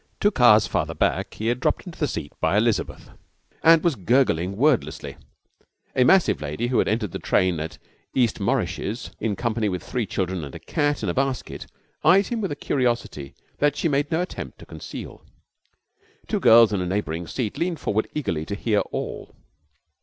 Two 0.19 0.31
cars 0.31 0.65
farther 0.65 0.95
back 0.95 1.35
he 1.35 1.45
had 1.45 1.59
dropped 1.59 1.85
into 1.85 1.99
the 1.99 2.07
seat 2.07 2.33
by 2.39 2.57
Elizabeth 2.57 3.11
and 3.61 3.83
was 3.83 3.93
gurgling 3.95 4.57
wordlessly. 4.57 5.15
A 5.95 6.03
massive 6.03 6.41
lady, 6.41 6.69
who 6.69 6.79
had 6.79 6.87
entered 6.87 7.11
the 7.11 7.19
train 7.19 7.59
at 7.59 7.77
East 8.15 8.39
Moriches 8.39 9.11
in 9.19 9.35
company 9.35 9.69
with 9.69 9.83
three 9.83 10.07
children 10.07 10.43
and 10.43 10.55
a 10.55 10.59
cat 10.59 11.03
in 11.03 11.09
a 11.09 11.13
basket, 11.13 11.67
eyed 12.03 12.25
him 12.25 12.41
with 12.41 12.51
a 12.51 12.55
curiosity 12.55 13.35
that 13.59 13.75
she 13.75 13.87
made 13.87 14.09
no 14.09 14.21
attempt 14.23 14.57
to 14.57 14.65
conceal. 14.65 15.23
Two 16.27 16.39
girls 16.39 16.73
in 16.73 16.81
a 16.81 16.87
neighbouring 16.87 17.27
seat 17.27 17.59
leaned 17.59 17.79
forward 17.79 18.07
eagerly 18.15 18.43
to 18.43 18.55
hear 18.55 18.79
all. 18.91 19.35